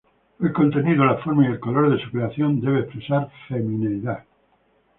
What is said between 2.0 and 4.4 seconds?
su creación debe expresar femineidad.